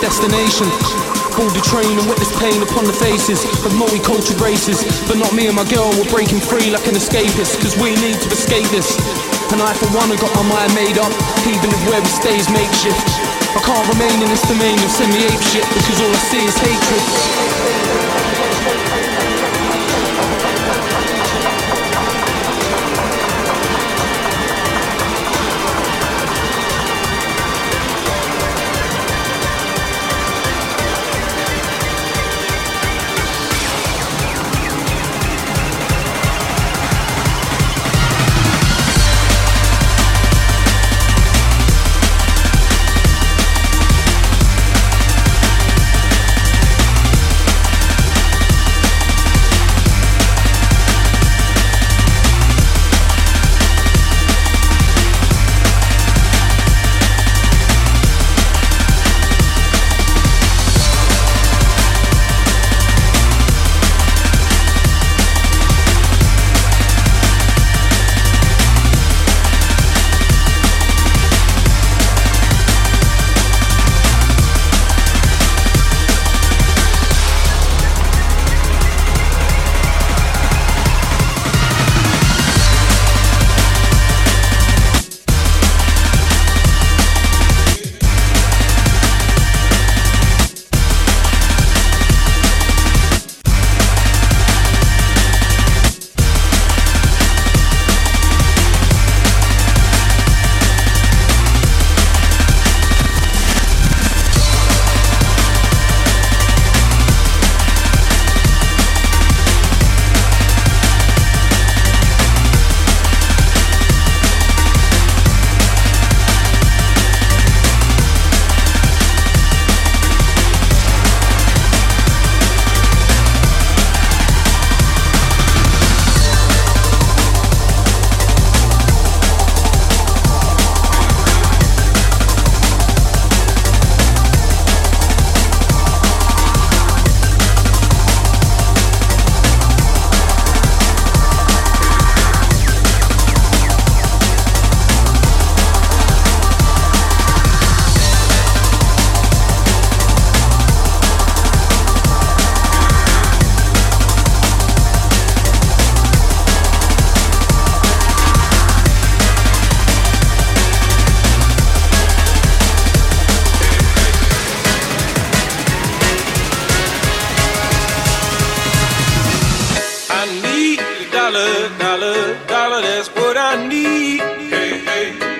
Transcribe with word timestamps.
destination. 0.00 0.66
Board 1.36 1.54
the 1.54 1.62
train 1.62 1.94
and 1.96 2.06
witness 2.08 2.32
pain 2.40 2.58
upon 2.62 2.84
the 2.84 2.92
faces 2.92 3.44
of 3.64 3.70
multicultural 3.76 4.40
races. 4.40 4.82
But 5.06 5.18
not 5.18 5.32
me 5.34 5.46
and 5.46 5.56
my 5.56 5.64
girl, 5.68 5.90
we're 5.94 6.10
breaking 6.10 6.40
free 6.40 6.70
like 6.70 6.86
an 6.88 6.94
escapist, 6.94 7.60
cause 7.60 7.76
we 7.78 7.94
need 8.02 8.18
to 8.20 8.28
escape 8.32 8.66
this. 8.74 8.96
And 9.52 9.62
I, 9.62 9.72
for 9.74 9.86
one, 9.96 10.10
have 10.10 10.20
got 10.20 10.32
my 10.34 10.46
mind 10.48 10.74
made 10.74 10.98
up, 10.98 11.12
even 11.46 11.68
if 11.70 11.80
where 11.88 12.00
we 12.00 12.10
stay 12.10 12.36
is 12.36 12.48
makeshift. 12.50 13.04
I 13.54 13.60
can't 13.64 13.86
remain 13.92 14.16
in 14.22 14.28
this 14.28 14.42
domain 14.48 14.78
of 14.80 14.90
semi 14.90 15.24
ape 15.24 15.44
shit 15.52 15.66
because 15.72 15.98
all 16.00 16.10
I 16.10 16.22
see 16.28 16.44
is 16.44 16.56
hatred. 16.58 17.47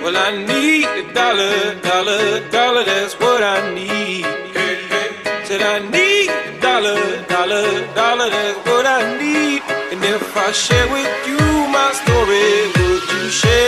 Well, 0.08 0.16
I 0.16 0.30
need 0.42 0.86
a 0.86 1.12
dollar, 1.12 1.74
dollar, 1.82 2.48
dollar, 2.48 2.82
that's 2.82 3.12
what 3.20 3.42
I 3.42 3.74
need. 3.74 4.24
Said 5.44 5.60
I 5.60 5.80
need 5.80 6.30
a 6.30 6.58
dollar, 6.62 6.96
dollar, 7.26 7.68
dollar, 7.94 8.30
that's 8.30 8.58
what 8.66 8.86
I 8.86 9.00
need. 9.20 9.60
And 9.92 10.02
if 10.02 10.34
I 10.34 10.50
share 10.50 10.88
with 10.90 11.12
you 11.28 11.36
my 11.76 11.92
story, 12.00 12.48
would 12.78 13.04
you 13.12 13.28
share? 13.28 13.67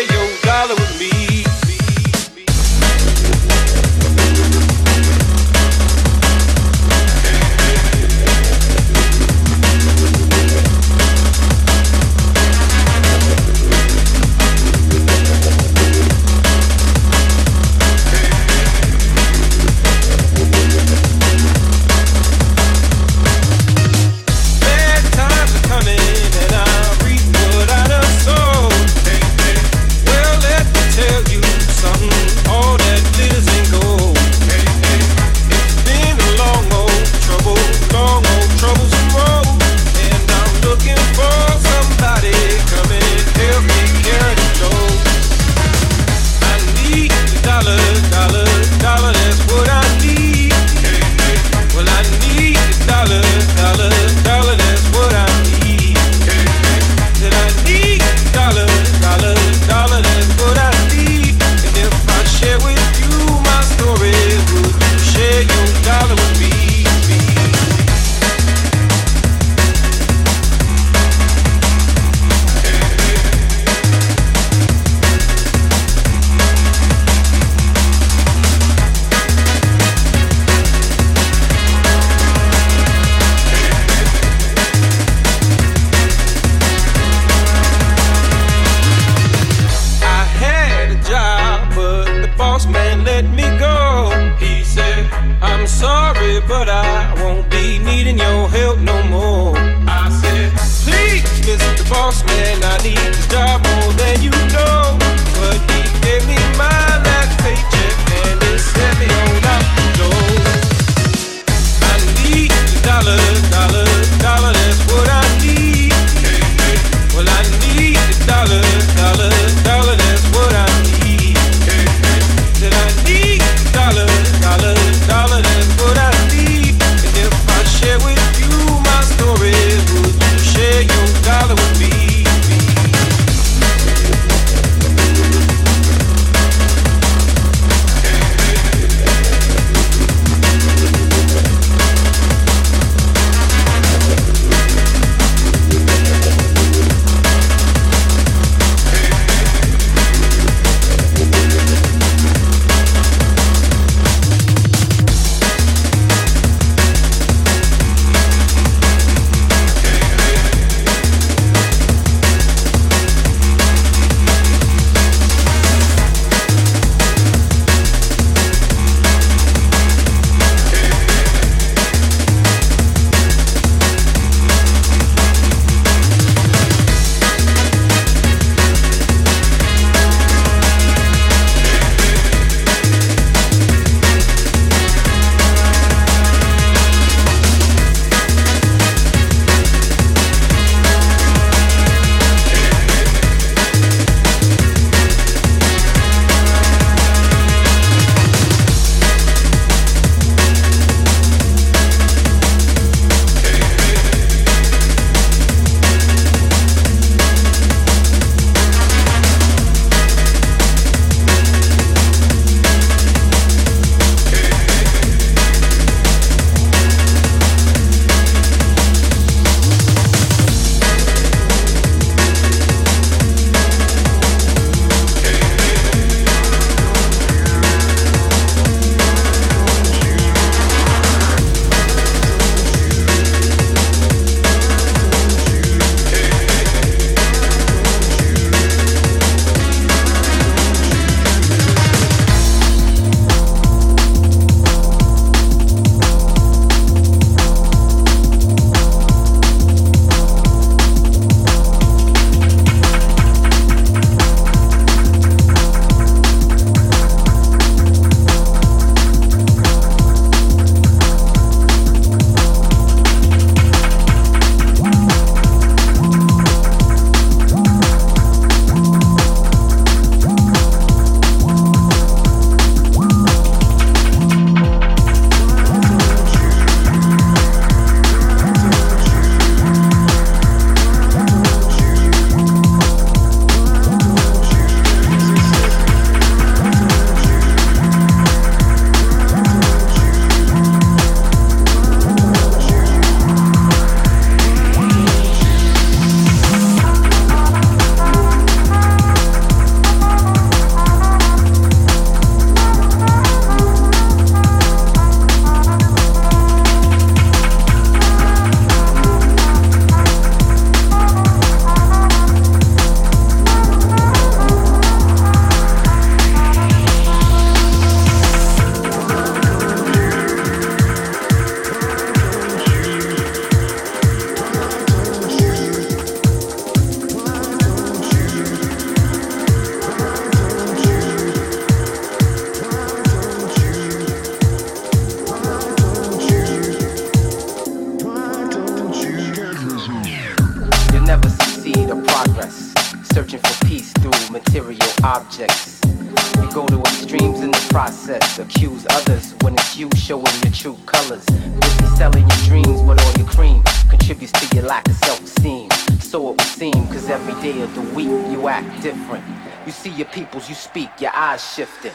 You 359.67 359.73
see 359.73 359.91
your 359.91 360.07
peoples, 360.07 360.49
you 360.49 360.55
speak, 360.55 360.89
your 361.01 361.15
eyes 361.15 361.55
shifting. 361.55 361.93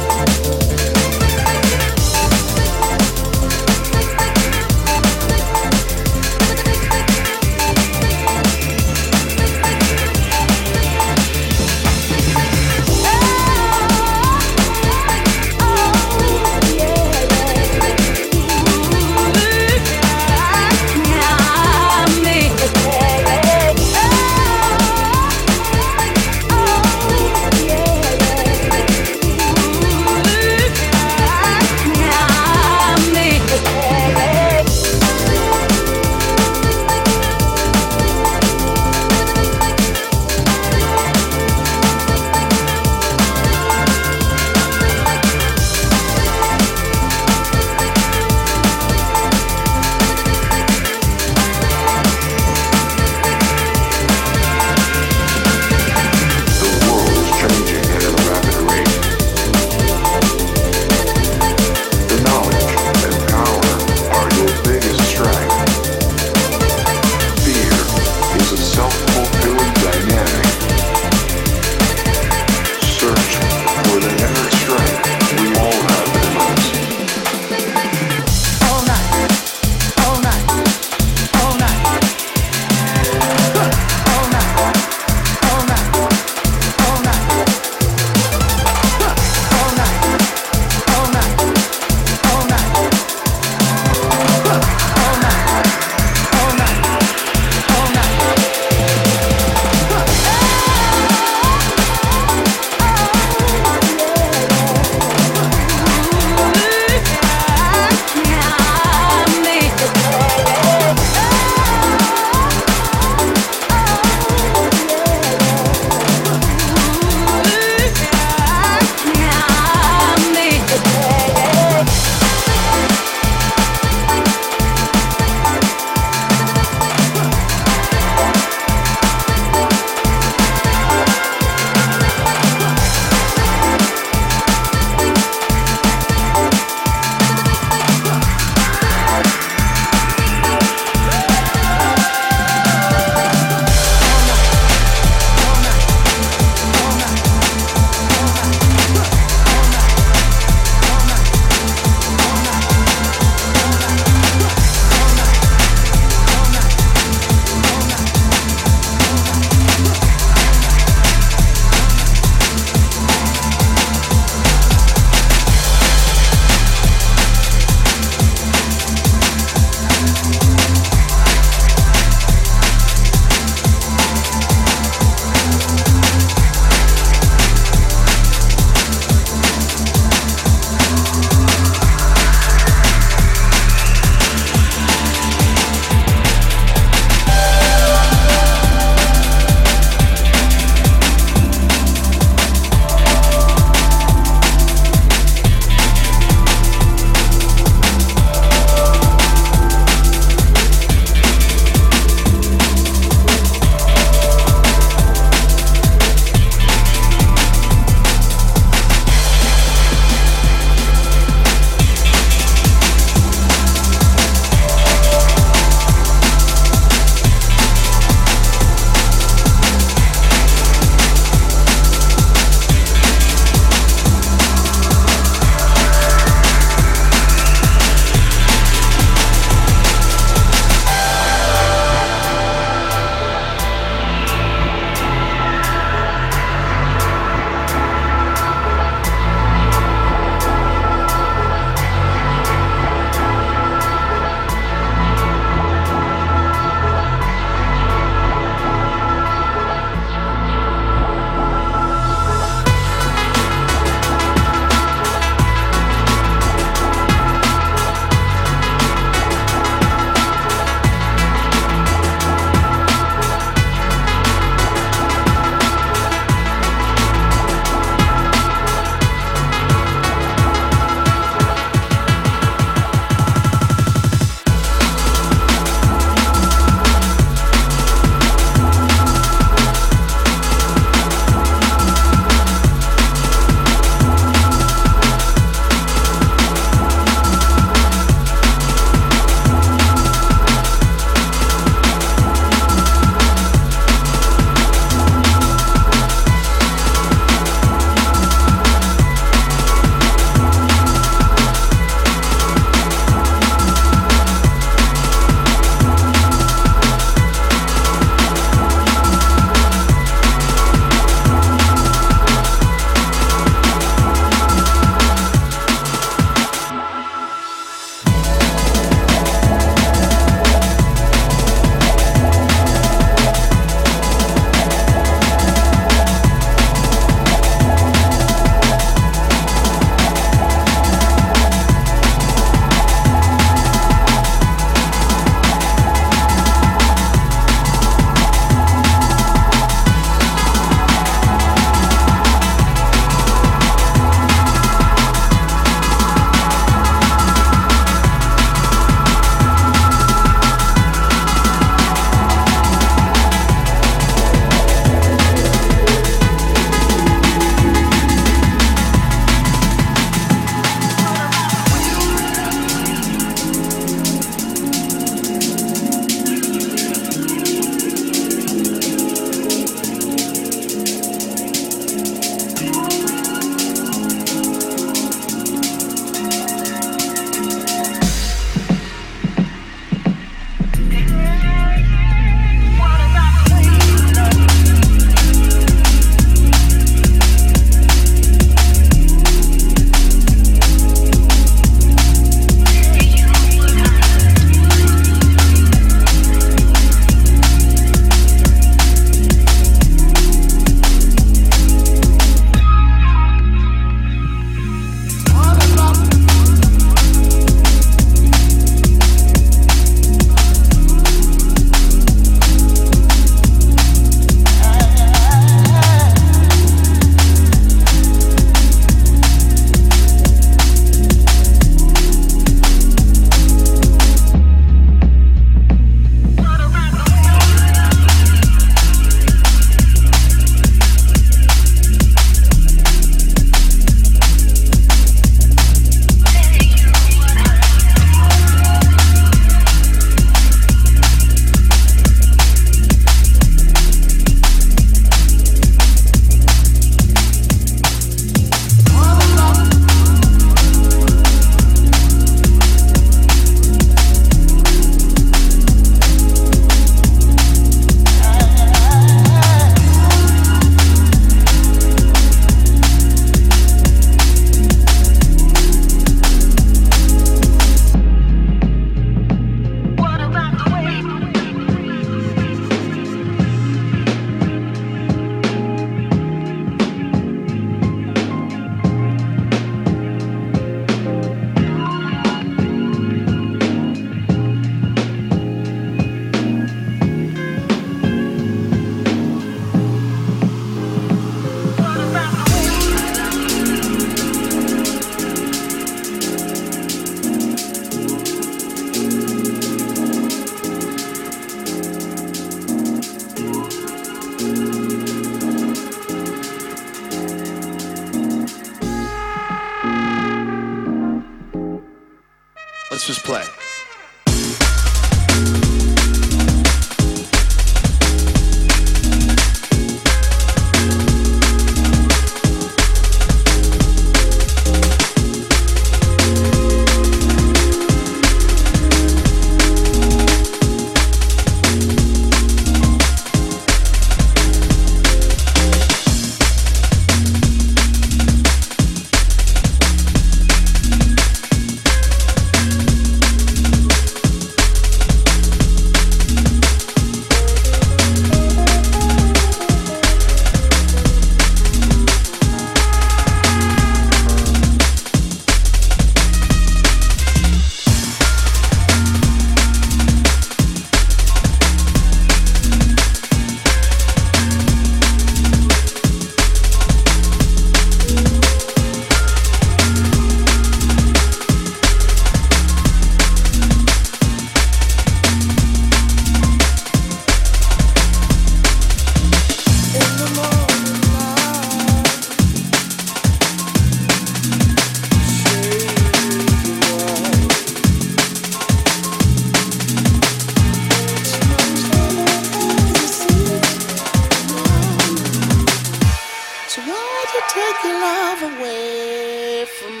take 597.73 597.83
your 597.83 597.99
love 597.99 598.43
away 598.43 599.65
from 599.65 599.95
me. 599.95 600.00